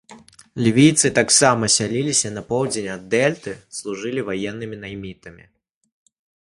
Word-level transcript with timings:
Лівійцы 0.67 1.11
таксама 1.19 1.69
сяліліся 1.75 2.29
на 2.39 2.43
поўдзень 2.49 2.89
ад 2.95 3.03
дэльты, 3.15 3.51
служылі 3.83 4.21
ваеннымі 4.33 4.75
наймітамі. 4.87 5.45